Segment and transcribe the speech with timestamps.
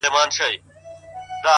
[0.13, 0.47] •خو زه،